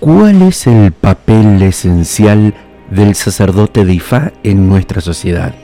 ¿Cuál 0.00 0.40
es 0.40 0.66
el 0.66 0.92
papel 0.92 1.60
esencial 1.60 2.54
del 2.90 3.14
sacerdote 3.14 3.84
de 3.84 3.92
Ifá 3.92 4.32
en 4.42 4.66
nuestra 4.66 5.02
sociedad? 5.02 5.54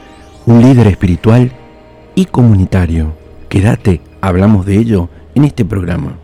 Un 0.44 0.60
líder 0.60 0.88
espiritual 0.88 1.52
y 2.14 2.26
comunitario. 2.26 3.14
Quédate, 3.48 4.02
hablamos 4.20 4.66
de 4.66 4.76
ello 4.76 5.08
en 5.34 5.46
este 5.46 5.64
programa. 5.64 6.18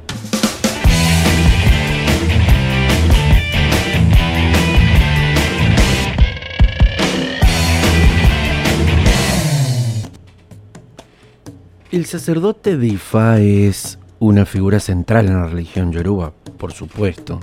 El 11.90 12.04
sacerdote 12.04 12.76
de 12.76 12.88
Ifá 12.88 13.40
es 13.40 13.98
una 14.18 14.44
figura 14.44 14.80
central 14.80 15.28
en 15.28 15.40
la 15.40 15.46
religión 15.46 15.92
yoruba, 15.92 16.34
por 16.58 16.74
supuesto 16.74 17.40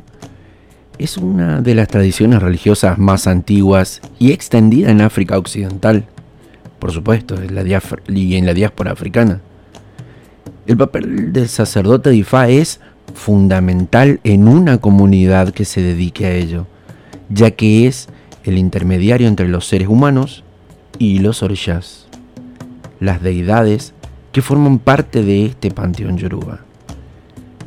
es 1.00 1.18
una 1.18 1.62
de 1.62 1.74
las 1.76 1.88
tradiciones 1.88 2.42
religiosas 2.42 2.98
más 2.98 3.26
antiguas 3.26 4.02
y 4.20 4.34
extendida 4.34 4.92
en 4.92 5.00
África 5.00 5.38
Occidental, 5.38 6.06
por 6.78 6.92
supuesto, 6.92 7.42
en 7.42 7.56
la 7.56 7.82
y 8.10 8.36
en 8.36 8.46
la 8.46 8.54
diáspora 8.54 8.92
africana. 8.92 9.40
El 10.68 10.78
papel 10.78 11.32
del 11.32 11.48
sacerdote 11.48 12.10
de 12.10 12.18
Ifá 12.18 12.50
es 12.50 12.82
fundamental 13.16 14.20
en 14.26 14.48
una 14.48 14.78
comunidad 14.78 15.52
que 15.52 15.66
se 15.66 15.82
dedique 15.82 16.26
a 16.26 16.34
ello, 16.34 16.68
ya 17.30 17.52
que 17.52 17.88
es 17.88 18.10
el 18.44 18.58
intermediario 18.58 19.28
entre 19.28 19.48
los 19.48 19.68
seres 19.68 19.88
humanos 19.88 20.44
y 21.00 21.20
los 21.20 21.42
orishas, 21.44 22.08
las 23.00 23.22
deidades 23.24 23.94
que 24.34 24.42
forman 24.42 24.80
parte 24.80 25.24
de 25.24 25.46
este 25.46 25.72
panteón 25.72 26.18
yoruba. 26.18 26.60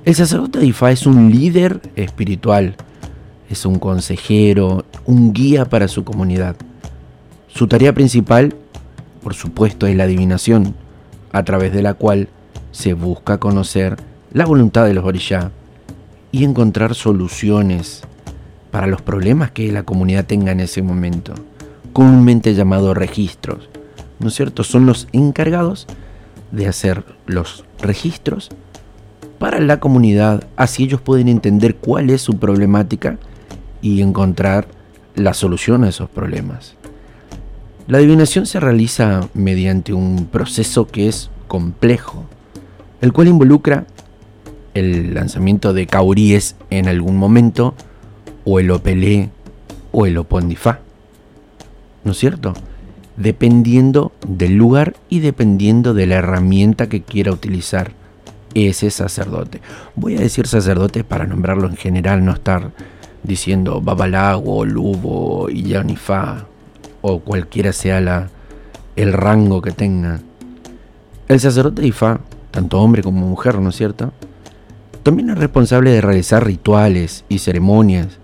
El 0.04 0.14
sacerdote 0.14 0.58
de 0.58 0.66
Ifá 0.66 0.90
es 0.90 1.06
un 1.06 1.30
líder 1.30 1.80
espiritual, 1.96 2.76
es 3.52 3.66
un 3.66 3.78
consejero, 3.78 4.84
un 5.04 5.32
guía 5.32 5.66
para 5.66 5.86
su 5.86 6.04
comunidad. 6.04 6.56
Su 7.48 7.66
tarea 7.68 7.92
principal, 7.92 8.54
por 9.22 9.34
supuesto, 9.34 9.86
es 9.86 9.94
la 9.94 10.04
adivinación, 10.04 10.74
a 11.32 11.42
través 11.44 11.72
de 11.72 11.82
la 11.82 11.94
cual 11.94 12.28
se 12.70 12.94
busca 12.94 13.38
conocer 13.38 13.96
la 14.32 14.46
voluntad 14.46 14.86
de 14.86 14.94
los 14.94 15.04
orishá 15.04 15.50
y 16.30 16.44
encontrar 16.44 16.94
soluciones 16.94 18.02
para 18.70 18.86
los 18.86 19.02
problemas 19.02 19.50
que 19.50 19.70
la 19.70 19.82
comunidad 19.82 20.24
tenga 20.24 20.52
en 20.52 20.60
ese 20.60 20.80
momento, 20.80 21.34
comúnmente 21.92 22.54
llamados 22.54 22.96
registros. 22.96 23.68
¿No 24.18 24.28
es 24.28 24.34
cierto? 24.34 24.64
Son 24.64 24.86
los 24.86 25.08
encargados 25.12 25.86
de 26.52 26.68
hacer 26.68 27.04
los 27.26 27.64
registros 27.80 28.48
para 29.38 29.60
la 29.60 29.78
comunidad, 29.78 30.44
así 30.56 30.84
ellos 30.84 31.02
pueden 31.02 31.28
entender 31.28 31.76
cuál 31.76 32.08
es 32.08 32.22
su 32.22 32.38
problemática 32.38 33.18
y 33.82 34.00
encontrar 34.00 34.66
la 35.14 35.34
solución 35.34 35.84
a 35.84 35.90
esos 35.90 36.08
problemas. 36.08 36.74
La 37.88 37.98
adivinación 37.98 38.46
se 38.46 38.60
realiza 38.60 39.28
mediante 39.34 39.92
un 39.92 40.26
proceso 40.26 40.86
que 40.86 41.08
es 41.08 41.30
complejo, 41.48 42.24
el 43.00 43.12
cual 43.12 43.28
involucra 43.28 43.86
el 44.74 45.14
lanzamiento 45.14 45.74
de 45.74 45.86
cauríes 45.86 46.56
en 46.70 46.88
algún 46.88 47.16
momento, 47.16 47.74
o 48.44 48.58
el 48.58 48.70
opelé, 48.70 49.30
o 49.90 50.06
el 50.06 50.16
opondifá. 50.16 50.80
¿No 52.04 52.12
es 52.12 52.18
cierto? 52.18 52.54
Dependiendo 53.16 54.12
del 54.26 54.56
lugar 54.56 54.94
y 55.08 55.20
dependiendo 55.20 55.92
de 55.92 56.06
la 56.06 56.16
herramienta 56.16 56.88
que 56.88 57.02
quiera 57.02 57.32
utilizar 57.32 57.92
ese 58.54 58.90
sacerdote. 58.90 59.60
Voy 59.94 60.16
a 60.16 60.20
decir 60.20 60.46
sacerdote 60.46 61.04
para 61.04 61.26
nombrarlo 61.26 61.68
en 61.68 61.76
general, 61.76 62.24
no 62.24 62.32
estar 62.32 62.70
diciendo 63.22 63.80
Babalago, 63.80 64.64
Lubo 64.64 65.48
y 65.50 65.64
Yanifá, 65.64 66.46
o 67.00 67.20
cualquiera 67.20 67.72
sea 67.72 68.00
la, 68.00 68.30
el 68.96 69.12
rango 69.12 69.62
que 69.62 69.72
tenga. 69.72 70.20
El 71.28 71.40
sacerdote 71.40 71.86
Ifá, 71.86 72.20
tanto 72.50 72.80
hombre 72.80 73.02
como 73.02 73.26
mujer, 73.26 73.58
¿no 73.58 73.70
es 73.70 73.76
cierto? 73.76 74.12
También 75.02 75.30
es 75.30 75.38
responsable 75.38 75.90
de 75.90 76.00
realizar 76.00 76.44
rituales 76.44 77.24
y 77.28 77.38
ceremonias 77.38 78.18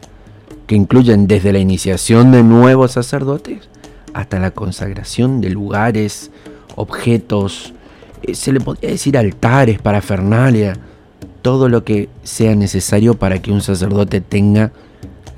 que 0.67 0.77
incluyen 0.77 1.27
desde 1.27 1.53
la 1.53 1.59
iniciación 1.59 2.31
de 2.31 2.43
nuevos 2.43 2.93
sacerdotes 2.93 3.69
hasta 4.13 4.39
la 4.39 4.51
consagración 4.51 5.41
de 5.41 5.51
lugares, 5.51 6.31
objetos, 6.77 7.73
eh, 8.23 8.35
se 8.35 8.53
le 8.53 8.61
podría 8.61 8.91
decir 8.91 9.17
altares, 9.17 9.81
parafernalia, 9.81 10.77
todo 11.43 11.69
lo 11.69 11.85
que 11.85 12.09
sea 12.23 12.55
necesario 12.55 13.15
para 13.15 13.41
que 13.41 13.51
un 13.51 13.61
sacerdote 13.61 14.21
tenga 14.21 14.73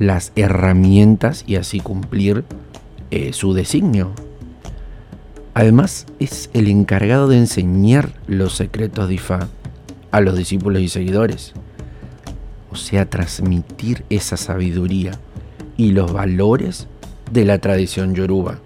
las 0.01 0.33
herramientas 0.35 1.45
y 1.47 1.57
así 1.57 1.79
cumplir 1.79 2.45
eh, 3.11 3.33
su 3.35 3.53
designio. 3.53 4.11
Además, 5.53 6.07
es 6.19 6.49
el 6.55 6.69
encargado 6.69 7.29
de 7.29 7.37
enseñar 7.37 8.15
los 8.27 8.55
secretos 8.55 9.09
de 9.09 9.15
Ifá 9.15 9.49
a 10.11 10.21
los 10.23 10.37
discípulos 10.37 10.81
y 10.81 10.89
seguidores. 10.89 11.53
O 12.73 12.77
sea, 12.77 13.11
transmitir 13.11 14.05
esa 14.09 14.39
sabiduría 14.39 15.13
y 15.77 15.93
los 15.93 16.13
valores 16.13 16.89
de 17.31 17.45
la 17.45 17.59
tradición 17.59 18.15
yoruba 18.15 18.59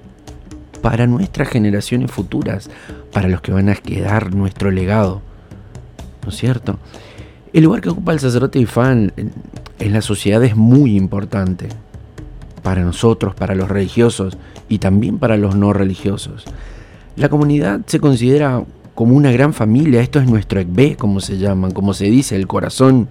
para 0.83 1.09
nuestras 1.09 1.49
generaciones 1.49 2.13
futuras, 2.13 2.71
para 3.13 3.29
los 3.29 3.41
que 3.41 3.51
van 3.51 3.71
a 3.71 3.75
quedar 3.75 4.35
nuestro 4.35 4.71
legado. 4.71 5.21
¿No 6.23 6.29
es 6.29 6.37
cierto? 6.37 6.79
El 7.53 7.65
lugar 7.65 7.81
que 7.81 7.89
ocupa 7.89 8.13
el 8.13 8.21
sacerdote 8.21 8.61
Ifá 8.61 8.95
en, 9.79 9.93
la 9.93 10.01
sociedad 10.01 10.43
es 10.45 10.57
muy 10.57 10.97
importante 10.97 11.69
para 12.63 12.83
nosotros, 12.83 13.35
para 13.35 13.55
los 13.55 13.69
religiosos 13.69 14.37
y 14.69 14.79
también 14.79 15.19
para 15.19 15.37
los 15.37 15.57
no 15.57 15.73
religiosos. 15.73 16.45
La 17.17 17.29
comunidad 17.29 17.81
se 17.87 18.01
considera 18.01 18.65
como 18.95 19.17
una 19.17 19.33
gran 19.33 19.53
familia, 19.53 20.01
esto 20.01 20.21
es 20.21 20.29
nuestro 20.29 20.61
ekbe, 20.61 20.97
como 20.97 21.21
se 21.21 21.39
llaman, 21.39 21.73
como 21.73 21.95
se 21.95 22.07
dice, 22.07 22.37
el 22.37 22.47
corazón, 22.47 23.09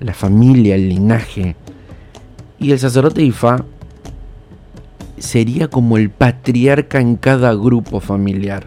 la 0.00 0.14
familia, 0.14 0.76
el 0.76 0.88
linaje. 0.88 1.56
Y 2.58 2.72
el 2.72 2.78
sacerdote 2.78 3.22
Ifá 3.22 3.64
sería 5.18 5.68
como 5.68 5.96
el 5.96 6.10
patriarca 6.10 7.00
en 7.00 7.16
cada 7.16 7.54
grupo 7.54 8.00
familiar. 8.00 8.66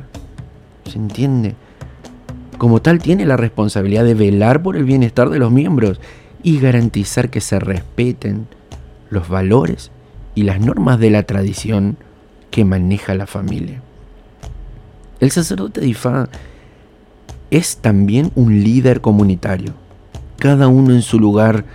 ¿Se 0.86 0.98
entiende? 0.98 1.56
Como 2.58 2.82
tal 2.82 3.00
tiene 3.00 3.26
la 3.26 3.38
responsabilidad 3.38 4.04
de 4.06 4.14
velar 4.14 4.62
por 4.62 4.78
el 4.78 4.84
bienestar 4.84 5.30
de 5.30 5.40
los 5.40 5.52
miembros 5.52 6.00
y 6.44 6.60
garantizar 6.60 7.30
que 7.30 7.42
se 7.42 7.60
respeten 7.60 8.48
los 9.10 9.30
valores 9.30 9.92
y 10.36 10.44
las 10.44 10.60
normas 10.60 11.00
de 11.00 11.10
la 11.10 11.24
tradición 11.24 11.98
que 12.52 12.66
maneja 12.66 13.16
la 13.16 13.26
familia. 13.26 13.82
El 15.20 15.32
sacerdote 15.32 15.82
de 15.82 15.88
Ifá 15.88 16.28
es 17.50 17.78
también 17.78 18.32
un 18.36 18.64
líder 18.64 19.00
comunitario, 19.00 19.74
cada 20.38 20.68
uno 20.68 20.94
en 20.94 21.02
su 21.02 21.20
lugar, 21.20 21.66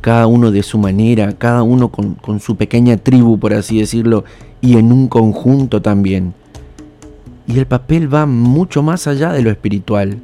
cada 0.00 0.26
uno 0.26 0.50
de 0.50 0.62
su 0.62 0.78
manera, 0.78 1.32
cada 1.32 1.62
uno 1.62 1.88
con, 1.88 2.14
con 2.14 2.40
su 2.40 2.56
pequeña 2.56 2.96
tribu, 2.96 3.38
por 3.38 3.54
así 3.54 3.78
decirlo, 3.78 4.24
y 4.60 4.76
en 4.76 4.92
un 4.92 5.08
conjunto 5.08 5.82
también. 5.82 6.34
Y 7.46 7.58
el 7.58 7.66
papel 7.66 8.12
va 8.12 8.26
mucho 8.26 8.82
más 8.82 9.06
allá 9.06 9.32
de 9.32 9.42
lo 9.42 9.50
espiritual. 9.50 10.18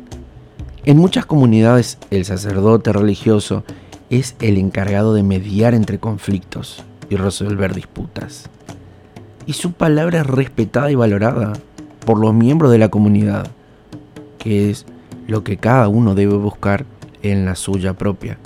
En 0.84 0.96
muchas 0.96 1.26
comunidades 1.26 1.98
el 2.10 2.24
sacerdote 2.24 2.92
religioso 2.92 3.64
es 4.12 4.36
el 4.42 4.58
encargado 4.58 5.14
de 5.14 5.22
mediar 5.22 5.72
entre 5.72 5.98
conflictos 5.98 6.84
y 7.08 7.16
resolver 7.16 7.74
disputas. 7.74 8.50
Y 9.46 9.54
su 9.54 9.72
palabra 9.72 10.20
es 10.20 10.26
respetada 10.26 10.90
y 10.90 10.94
valorada 10.94 11.54
por 12.04 12.18
los 12.18 12.34
miembros 12.34 12.70
de 12.70 12.76
la 12.76 12.90
comunidad, 12.90 13.46
que 14.36 14.68
es 14.68 14.84
lo 15.26 15.42
que 15.44 15.56
cada 15.56 15.88
uno 15.88 16.14
debe 16.14 16.34
buscar 16.34 16.84
en 17.22 17.46
la 17.46 17.56
suya 17.56 17.94
propia, 17.94 18.36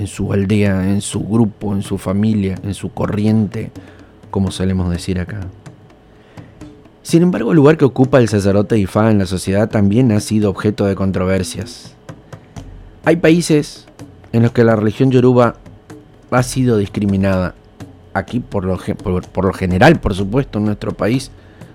en 0.00 0.08
su 0.08 0.32
aldea, 0.32 0.90
en 0.90 1.00
su 1.00 1.20
grupo, 1.20 1.72
en 1.72 1.82
su 1.82 1.96
familia, 1.96 2.56
en 2.64 2.74
su 2.74 2.92
corriente, 2.92 3.70
como 4.32 4.50
solemos 4.50 4.90
decir 4.90 5.20
acá. 5.20 5.42
Sin 7.02 7.22
embargo, 7.22 7.52
el 7.52 7.56
lugar 7.56 7.76
que 7.76 7.84
ocupa 7.84 8.18
el 8.18 8.28
sacerdote 8.28 8.78
Ifá 8.78 9.12
en 9.12 9.18
la 9.18 9.26
sociedad 9.26 9.70
también 9.70 10.10
ha 10.10 10.18
sido 10.18 10.50
objeto 10.50 10.86
de 10.86 10.96
controversias. 10.96 11.94
Hay 13.04 13.16
países 13.16 13.86
en 14.34 14.42
los 14.42 14.50
que 14.50 14.64
la 14.64 14.74
religión 14.74 15.12
yoruba 15.12 15.54
ha 16.32 16.42
sido 16.42 16.76
discriminada. 16.76 17.54
Aquí 18.14 18.40
por 18.40 18.64
lo, 18.64 18.76
por, 19.32 19.44
lo 19.44 19.52
general, 19.52 20.00
por 20.00 20.12
supuesto, 20.12 20.58
en 20.58 20.64
nuestro 20.64 20.90
país 20.90 21.30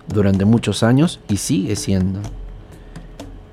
durante 0.10 0.44
muchos 0.44 0.84
años 0.84 1.22
y 1.30 1.38
sigue 1.38 1.78
siendo. 1.78 2.20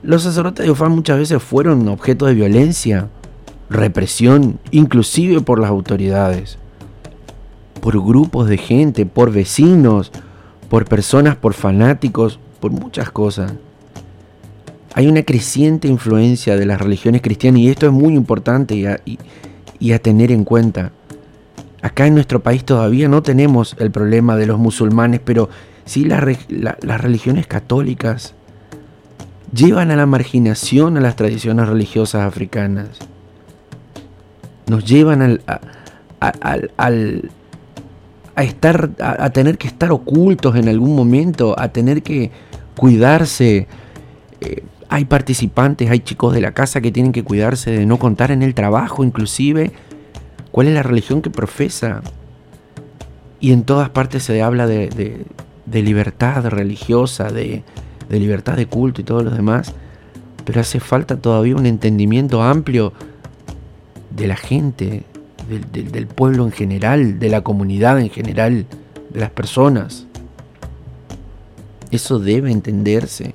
Los 0.03 0.25
sacerdotes 0.25 0.67
de 0.67 0.73
Ufán 0.73 0.91
muchas 0.91 1.19
veces 1.19 1.41
fueron 1.41 1.87
objeto 1.87 2.27
de 2.27 2.35
violencia, 2.35 3.07
represión, 3.71 4.59
inclusive 4.73 5.41
por 5.41 5.61
las 5.61 5.71
autoridades, 5.71 6.59
por 7.81 8.05
grupos 8.05 8.49
de 8.49 8.59
gente, 8.59 9.07
por 9.07 9.31
vecinos, 9.31 10.11
por 10.69 10.85
personas, 10.85 11.37
por 11.37 11.55
fanáticos, 11.55 12.41
por 12.59 12.73
muchas 12.73 13.13
cosas 13.13 13.53
hay 14.97 15.09
una 15.09 15.23
creciente 15.25 15.89
influencia 15.89 16.57
de 16.57 16.65
las 16.65 16.81
religiones 16.81 17.21
cristianas 17.21 17.61
y 17.61 17.69
esto 17.69 17.85
es 17.85 17.93
muy 17.93 18.15
importante 18.15 18.75
y 18.75 19.93
a, 19.93 19.99
tener 19.99 20.33
en 20.33 20.43
cuenta. 20.43 20.91
Acá 21.83 22.07
en 22.07 22.15
nuestro 22.15 22.43
país 22.43 22.65
todavía 22.65 23.07
no 23.07 23.23
tenemos 23.23 23.77
el 23.79 23.91
problema 23.91 24.37
de 24.37 24.47
los 24.47 24.59
musulmanes, 24.59 25.21
pero 25.23 25.51
sí 25.85 26.07
las 26.07 27.03
religiones 27.03 27.47
católicas 27.47 28.35
llevan 29.53 29.91
a 29.91 29.97
la 29.97 30.07
marginación 30.07 30.97
a 30.97 31.01
las 31.01 31.15
tradiciones 31.15 31.69
religiosas 31.69 32.23
africanas. 32.23 32.89
Nos 34.67 34.87
llevan 34.87 35.21
a, 35.21 35.61
estar, 38.43 38.91
a, 38.99 39.29
tener 39.29 39.59
que 39.59 39.69
estar 39.69 39.93
ocultos 39.93 40.57
en 40.57 40.71
algún 40.71 40.97
momento, 40.97 41.55
a 41.61 41.69
tener 41.69 42.03
que 42.03 42.31
cuidarse. 42.75 43.67
Eh, 44.41 44.63
hay 44.89 45.05
participantes, 45.05 45.91
hay 45.91 46.01
chicos 46.01 46.33
de 46.35 46.41
la 46.41 46.53
casa 46.53 46.81
que 46.81 46.93
tienen 46.93 47.13
que 47.13 47.25
cuidarse 47.25 47.71
de 47.71 47.87
no 47.87 47.99
contar 47.99 48.31
en 48.31 48.43
el 48.43 48.55
trabajo, 48.55 49.05
inclusive 49.05 49.73
cuál 50.53 50.69
es 50.69 50.75
la 50.75 50.83
religión 50.83 51.23
que 51.23 51.31
profesa. 51.31 52.03
Y 53.41 53.53
en 53.53 53.65
todas 53.65 53.91
partes 53.91 54.23
se 54.23 54.43
habla 54.43 54.67
de, 54.67 55.27
libertad 55.71 56.47
religiosa, 56.47 57.31
de, 57.31 57.63
libertad 58.09 58.57
de 58.57 58.67
culto 58.67 59.01
y 59.01 59.05
todo 59.05 59.23
lo 59.23 59.31
demás. 59.31 59.75
Pero 60.45 60.61
hace 60.61 60.79
falta 60.79 61.17
todavía 61.17 61.57
un 61.57 61.67
entendimiento 61.67 62.43
amplio 62.43 62.93
de 64.11 64.29
la 64.29 64.37
gente, 64.37 65.03
del, 65.49 65.91
del 65.91 66.07
pueblo 66.07 66.45
en 66.45 66.53
general, 66.53 67.19
de 67.19 67.29
la 67.29 67.43
comunidad 67.43 68.01
en 68.01 68.11
general, 68.11 68.67
de 69.11 69.21
las 69.21 69.31
personas. 69.31 70.07
Eso 71.91 72.19
debe 72.19 72.53
entenderse. 72.53 73.35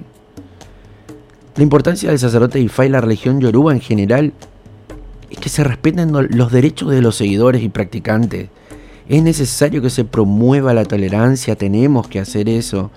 La 1.58 1.64
importancia 1.64 2.10
del 2.10 2.20
sacerdote 2.20 2.62
Ifá 2.62 2.86
y 2.86 2.90
la 2.90 3.02
religión 3.02 3.42
yoruba 3.42 3.74
en 3.74 3.82
general 3.82 4.32
es 5.30 5.38
que 5.38 5.50
se 5.50 5.66
respeten 5.66 6.12
los 6.14 6.52
derechos 6.52 6.92
de 6.92 7.02
los 7.02 7.18
seguidores 7.18 7.62
y 7.62 7.68
practicantes. 7.68 8.50
Es 9.10 9.22
necesario 9.22 9.82
que 9.82 9.90
se 9.90 10.06
promueva 10.06 10.74
la 10.74 10.86
tolerancia, 10.86 11.58
tenemos 11.58 12.08
que 12.08 12.20
hacer 12.20 12.48
eso. 12.48 12.90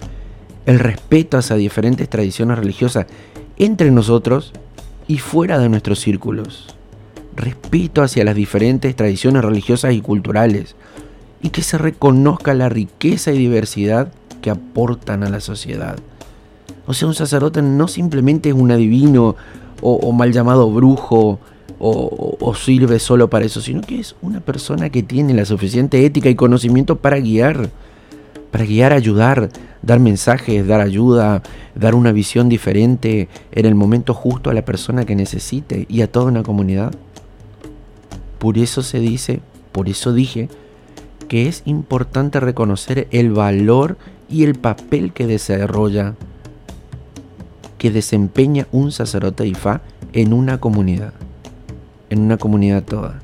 El 0.66 0.78
respeto 0.78 1.36
hacia 1.36 1.56
diferentes 1.56 2.08
tradiciones 2.08 2.56
religiosas 2.56 3.06
entre 3.56 3.90
nosotros 3.90 4.52
y 5.08 5.18
fuera 5.18 5.58
de 5.58 5.68
nuestros 5.68 5.98
círculos. 5.98 6.76
Respeto 7.34 8.02
hacia 8.02 8.22
las 8.22 8.36
diferentes 8.36 8.94
tradiciones 8.94 9.44
religiosas 9.44 9.94
y 9.94 10.00
culturales. 10.00 10.76
Y 11.42 11.50
que 11.50 11.62
se 11.62 11.76
reconozca 11.76 12.54
la 12.54 12.68
riqueza 12.68 13.32
y 13.32 13.38
diversidad 13.38 14.12
que 14.40 14.50
aportan 14.50 15.24
a 15.24 15.28
la 15.28 15.40
sociedad. 15.40 15.96
O 16.86 16.94
sea, 16.94 17.08
un 17.08 17.14
sacerdote 17.14 17.62
no 17.62 17.88
simplemente 17.88 18.50
es 18.50 18.54
un 18.54 18.70
adivino 18.70 19.36
o, 19.82 19.94
o 19.94 20.12
mal 20.12 20.32
llamado 20.32 20.70
brujo 20.70 21.38
o, 21.78 22.54
sirve 22.54 22.98
solo 22.98 23.28
para 23.28 23.44
eso, 23.44 23.60
sino 23.60 23.80
que 23.80 24.00
es 24.00 24.16
una 24.22 24.40
persona 24.40 24.90
que 24.90 25.02
tiene 25.02 25.34
la 25.34 25.44
suficiente 25.44 26.04
ética 26.04 26.30
y 26.30 26.34
conocimiento 26.34 26.96
para 26.96 27.18
guiar, 27.18 27.70
para 28.50 28.64
guiar, 28.64 28.92
ayudar, 28.92 29.50
dar 29.82 30.00
mensajes, 30.00 30.66
dar 30.66 30.80
ayuda, 30.80 31.42
dar 31.74 31.94
una 31.94 32.12
visión 32.12 32.48
diferente 32.48 33.28
en 33.52 33.66
el 33.66 33.74
momento 33.74 34.14
justo 34.14 34.50
a 34.50 34.54
la 34.54 34.64
persona 34.64 35.04
que 35.04 35.16
necesite 35.16 35.86
y 35.88 36.02
a 36.02 36.10
toda 36.10 36.26
una 36.26 36.42
comunidad. 36.42 36.92
Por 38.38 38.56
eso 38.58 38.82
se 38.82 39.00
dice, 39.00 39.40
por 39.72 39.88
eso 39.88 40.12
dije, 40.12 40.48
que 41.28 41.48
es 41.48 41.62
importante 41.64 42.40
reconocer 42.40 43.08
el 43.10 43.32
valor 43.32 43.96
y 44.30 44.44
el 44.44 44.54
papel 44.54 45.12
que 45.12 45.26
desarrolla, 45.26 46.14
que 47.84 47.90
desempeña 47.90 48.66
un 48.72 48.92
sacerdote 48.92 49.46
Ifá 49.46 49.82
en 50.14 50.32
una 50.32 50.58
comunidad 50.58 51.12
en 52.08 52.20
una 52.20 52.38
comunidad 52.38 52.82
toda. 52.82 53.20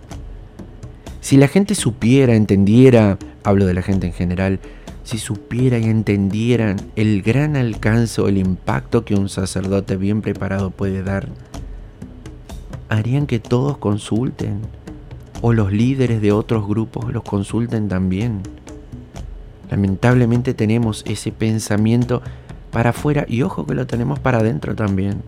Si 1.22 1.38
la 1.38 1.48
gente 1.48 1.74
supiera, 1.74 2.34
entendiera, 2.34 3.16
hablo 3.42 3.64
de 3.64 3.72
la 3.72 3.80
gente 3.80 4.08
en 4.08 4.12
general, 4.12 4.60
si 5.02 5.16
supiera 5.16 5.78
y 5.78 5.84
entendieran 5.84 6.76
el 6.94 7.22
gran 7.22 7.56
alcance 7.56 8.20
o 8.20 8.28
el 8.28 8.36
impacto 8.36 9.06
que 9.06 9.14
un 9.14 9.30
sacerdote 9.30 9.96
bien 9.96 10.20
preparado 10.20 10.68
puede 10.68 11.02
dar, 11.02 11.30
harían 12.90 13.26
que 13.26 13.38
todos 13.38 13.78
consulten, 13.78 14.60
o 15.40 15.54
los 15.54 15.72
líderes 15.72 16.20
de 16.20 16.32
otros 16.32 16.68
grupos 16.68 17.10
los 17.10 17.22
consulten 17.22 17.88
también. 17.88 18.42
Lamentablemente 19.70 20.52
tenemos 20.52 21.02
ese 21.06 21.32
pensamiento 21.32 22.20
para 22.70 22.90
afuera 22.90 23.24
y 23.28 23.42
ojo 23.42 23.66
que 23.66 23.74
lo 23.74 23.86
tenemos 23.86 24.18
para 24.18 24.38
adentro 24.38 24.74
también 24.74 25.22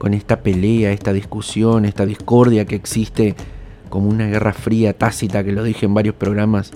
con 0.00 0.14
esta 0.14 0.40
pelea, 0.40 0.92
esta 0.92 1.12
discusión, 1.12 1.84
esta 1.84 2.06
discordia 2.06 2.64
que 2.64 2.74
existe 2.74 3.34
como 3.90 4.08
una 4.08 4.28
guerra 4.28 4.54
fría, 4.54 4.96
tácita, 4.96 5.44
que 5.44 5.52
lo 5.52 5.62
dije 5.62 5.84
en 5.84 5.92
varios 5.92 6.14
programas, 6.14 6.70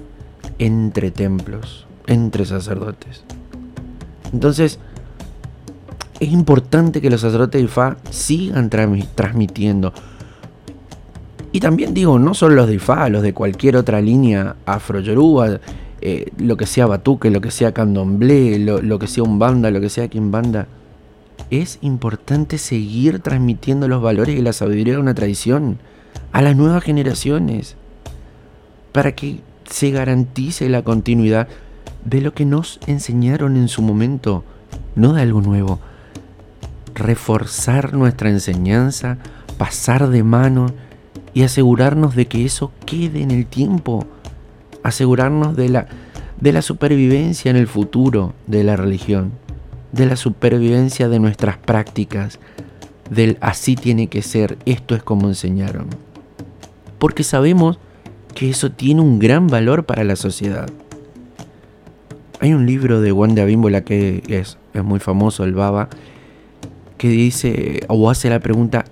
entre 0.59 1.11
templos, 1.11 1.87
entre 2.07 2.45
sacerdotes. 2.45 3.25
Entonces, 4.31 4.79
es 6.21 6.33
importante 6.33 7.01
que 7.01 7.09
los 7.09 7.23
sacerdotes 7.23 7.63
de 7.63 7.65
Ifá 7.65 7.97
sigan 8.11 8.69
transmitiendo. 8.69 9.95
Y 11.51 11.61
también 11.61 11.95
digo, 11.95 12.19
no 12.19 12.35
solo 12.35 12.57
los 12.57 12.69
de 12.69 12.75
Ifá, 12.75 13.09
los 13.09 13.23
de 13.23 13.33
cualquier 13.33 13.77
otra 13.77 14.03
línea 14.03 14.57
afro-yoruba, 14.67 15.61
eh, 16.07 16.31
lo 16.37 16.59
que 16.59 16.67
sea 16.67 16.87
batuque, 16.87 17.31
lo 17.31 17.41
que 17.41 17.51
sea 17.51 17.73
candomblé, 17.73 18.59
lo, 18.59 18.83
lo 18.83 18.99
que 18.99 19.07
sea 19.07 19.25
un 19.25 19.39
banda, 19.39 19.71
lo 19.71 19.81
que 19.81 19.89
sea 19.89 20.07
banda 20.13 20.69
es 21.51 21.79
importante 21.81 22.59
seguir 22.59 23.21
transmitiendo 23.21 23.89
los 23.89 24.03
valores 24.03 24.39
y 24.39 24.43
la 24.43 24.53
sabiduría 24.53 24.95
de 24.95 25.01
una 25.01 25.15
tradición 25.15 25.79
a 26.31 26.43
las 26.43 26.57
nuevas 26.57 26.85
generaciones 26.85 27.77
para 28.93 29.13
que 29.13 29.41
se 29.65 29.91
garantice 29.91 30.69
la 30.69 30.83
continuidad 30.83 31.49
de 32.05 32.21
lo 32.21 32.35
que 32.35 32.45
nos 32.45 32.81
enseñaron 32.87 33.57
en 33.57 33.69
su 33.69 33.81
momento, 33.81 34.45
no 34.95 35.15
de 35.15 35.23
algo 35.23 35.41
nuevo. 35.41 35.81
Reforzar 36.95 37.95
nuestra 37.95 38.29
enseñanza, 38.29 39.17
pasar 39.57 40.11
de 40.11 40.23
mano 40.23 40.67
y 41.33 41.45
asegurarnos 41.45 42.15
de 42.15 42.27
que 42.27 42.45
eso 42.45 42.73
quede 42.85 43.23
en 43.23 43.31
el 43.31 43.47
tiempo, 43.47 44.07
asegurarnos 44.85 45.57
de 45.57 45.69
la, 45.69 45.89
de 46.41 46.53
la 46.53 46.63
supervivencia 46.63 47.51
en 47.51 47.57
el 47.57 47.67
futuro 47.67 48.35
de 48.47 48.63
la 48.63 48.77
religión 48.77 49.33
de 49.95 50.07
la 50.07 50.17
supervivencia 50.17 51.09
de 51.09 51.21
nuestras 51.21 51.57
prácticas, 51.57 52.41
del 53.11 53.39
así 53.41 53.77
tiene 53.77 54.09
que 54.09 54.23
ser, 54.23 54.59
esto 54.67 54.97
es 54.97 55.05
como 55.05 55.29
enseñaron. 55.29 55.87
Porque 56.99 57.23
sabemos 57.23 57.79
que 58.35 58.51
eso 58.51 58.73
tiene 58.73 59.03
un 59.03 59.21
gran 59.21 59.47
valor 59.47 59.85
para 59.85 60.03
la 60.03 60.17
sociedad. 60.17 60.69
Hay 62.41 62.53
un 62.53 62.67
libro 62.67 63.01
de 63.01 63.13
Wanda 63.13 63.45
Bimbola 63.45 63.85
que 63.85 64.25
es, 64.27 64.59
es 64.75 64.83
muy 64.83 64.99
famoso, 64.99 65.45
el 65.45 65.55
Baba, 65.55 65.89
que 66.99 67.09
dice 67.09 67.85
o 67.87 68.11
hace 68.11 68.29
la 68.31 68.41
pregunta, 68.41 68.87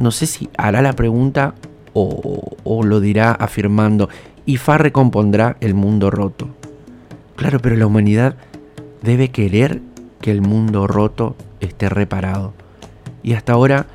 no 0.00 0.10
sé 0.10 0.26
si 0.26 0.48
hará 0.58 0.82
la 0.82 0.94
pregunta 0.94 1.54
o, 1.92 2.56
o 2.64 2.82
lo 2.82 2.98
dirá 2.98 3.30
afirmando, 3.30 4.08
Ifá 4.44 4.78
recompondrá 4.78 5.56
el 5.60 5.74
mundo 5.74 6.10
roto. 6.10 6.48
Claro, 7.36 7.60
pero 7.60 7.76
la 7.76 7.86
humanidad 7.86 8.36
debe 9.02 9.30
querer 9.30 9.80
que 10.20 10.30
el 10.30 10.42
mundo 10.42 10.86
roto 10.86 11.36
esté 11.60 11.88
reparado. 11.88 12.52
Y 13.22 13.34
hasta 13.34 13.52
ahora, 13.52 13.86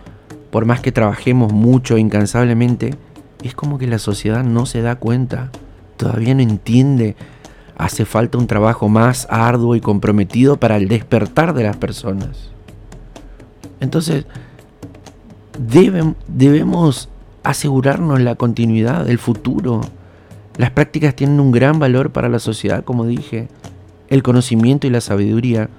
por 0.51 0.65
más 0.65 0.79
que 0.81 0.91
trabajemos 0.91 1.51
mucho 1.51 1.97
e 1.97 1.99
incansablemente, 1.99 2.95
es 3.43 3.53
como 3.53 3.77
que 3.77 3.87
la 3.87 3.99
sociedad 3.99 4.43
no 4.43 4.65
se 4.65 4.81
da 4.81 4.95
cuenta, 4.95 5.51
todavía 5.97 6.33
no 6.33 6.41
entiende. 6.41 7.15
Hace 7.77 8.05
falta 8.05 8.37
un 8.37 8.47
trabajo 8.47 8.89
más 8.89 9.27
arduo 9.29 9.75
y 9.75 9.81
comprometido 9.81 10.57
para 10.57 10.77
el 10.77 10.87
despertar 10.87 11.53
de 11.53 11.63
las 11.63 11.77
personas. 11.77 12.49
Entonces, 13.79 14.25
debemos 16.27 17.09
asegurarnos 17.43 18.19
la 18.21 18.35
continuidad 18.35 19.05
del 19.05 19.19
futuro. 19.19 19.81
Las 20.57 20.71
prácticas 20.71 21.15
tienen 21.15 21.39
un 21.39 21.51
gran 21.51 21.77
valor 21.77 22.11
para 22.11 22.29
la 22.29 22.39
sociedad, 22.39 22.83
como 22.83 23.05
dije. 23.05 23.47
El 24.09 24.23
conocimiento 24.23 24.87
y 24.87 24.89
la 24.89 25.01
sabiduría 25.01 25.69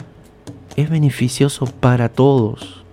es 0.77 0.89
beneficioso 0.89 1.67
para 1.67 2.09
todos. 2.09 2.85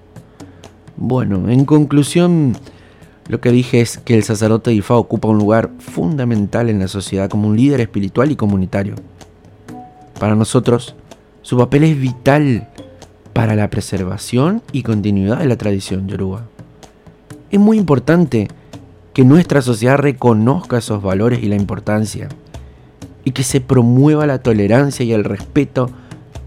Bueno, 0.98 1.50
en 1.50 1.66
conclusión, 1.66 2.58
lo 3.28 3.42
que 3.42 3.52
dije 3.52 3.82
es 3.82 4.00
que 4.00 4.16
el 4.16 4.24
sacerdote 4.24 4.72
de 4.72 4.78
Ifá 4.78 4.96
ocupa 4.96 5.28
un 5.28 5.38
lugar 5.38 5.70
fundamental 5.80 6.70
en 6.70 6.80
la 6.80 6.88
sociedad 6.88 7.30
como 7.30 7.50
un 7.50 7.58
líder 7.58 7.82
espiritual 7.82 8.32
y 8.32 8.36
comunitario. 8.36 8.96
Para 10.20 10.36
nosotros, 10.36 10.96
su 11.42 11.58
papel 11.58 11.84
es 11.84 12.00
vital 12.00 12.70
para 13.34 13.56
la 13.56 13.70
preservación 13.70 14.64
y 14.72 14.82
continuidad 14.82 15.40
de 15.40 15.46
la 15.46 15.58
tradición 15.58 16.08
yoruba. 16.08 16.46
Es 17.52 17.60
muy 17.60 17.78
importante 17.78 18.48
que 19.16 19.24
nuestra 19.24 19.62
sociedad 19.62 19.98
reconozca 19.98 20.78
esos 20.78 21.02
valores 21.02 21.42
y 21.42 21.48
la 21.48 21.56
importancia, 21.56 22.28
y 23.24 23.32
que 23.32 23.44
se 23.44 23.62
promueva 23.62 24.26
la 24.26 24.40
tolerancia 24.40 25.06
y 25.06 25.14
el 25.14 25.24
respeto 25.24 25.90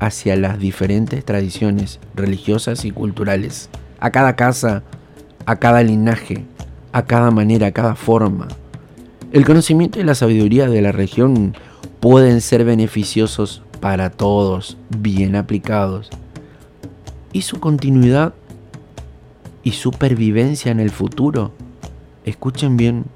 hacia 0.01 0.37
las 0.37 0.59
diferentes 0.59 1.25
tradiciones 1.25 1.99
religiosas 2.15 2.85
y 2.85 2.91
culturales, 2.91 3.71
a 4.01 4.11
cada 4.11 4.37
casa, 4.37 4.83
a 5.47 5.57
cada 5.57 5.83
linaje, 5.83 6.45
a 6.93 7.07
cada 7.07 7.31
manera, 7.31 7.69
a 7.69 7.73
cada 7.73 7.95
forma. 7.95 8.49
El 9.33 9.47
conocimiento 9.47 9.99
y 9.99 10.05
la 10.05 10.15
sabiduría 10.15 10.69
de 10.69 10.83
la 10.83 10.93
región 10.93 11.57
pueden 12.01 12.43
ser 12.43 12.67
beneficiosos 12.67 13.63
para 13.81 14.11
todos, 14.11 14.77
bien 14.91 15.37
aplicados. 15.37 16.11
Y 17.33 17.41
su 17.43 17.61
continuidad 17.61 18.35
y 19.63 19.73
supervivencia 19.73 20.71
en 20.71 20.81
el 20.81 20.91
futuro, 20.91 21.53
escuchen 22.29 22.77
bien, 22.77 23.07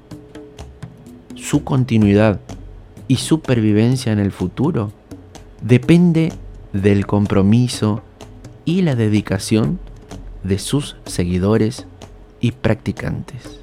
su 1.35 1.63
continuidad 1.63 2.39
y 3.07 3.17
supervivencia 3.17 4.11
en 4.11 4.19
el 4.19 4.31
futuro 4.31 4.91
depende 5.61 6.33
del 6.73 7.05
compromiso 7.05 8.01
y 8.65 8.81
la 8.81 8.95
dedicación 8.95 9.79
de 10.43 10.59
sus 10.59 10.97
seguidores 11.05 11.85
y 12.39 12.51
practicantes. 12.51 13.59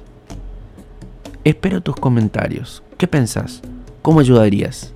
Espero 1.43 1.81
tus 1.81 1.95
comentarios. 1.95 2.83
¿Qué 2.97 3.07
pensás? 3.07 3.61
¿Cómo 4.01 4.19
ayudarías? 4.19 4.93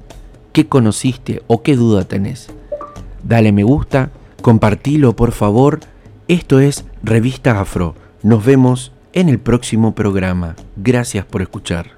¿Qué 0.53 0.67
conociste 0.67 1.43
o 1.47 1.63
qué 1.63 1.75
duda 1.75 2.05
tenés? 2.05 2.49
Dale 3.23 3.51
me 3.51 3.63
gusta, 3.63 4.11
compartilo 4.41 5.15
por 5.15 5.31
favor. 5.31 5.79
Esto 6.27 6.59
es 6.59 6.85
Revista 7.03 7.59
Afro. 7.59 7.95
Nos 8.23 8.45
vemos 8.45 8.91
en 9.15 9.29
el 9.29 9.39
próximo 9.39 9.95
programa. 9.95 10.57
Gracias 10.75 11.25
por 11.25 11.41
escuchar. 11.41 11.94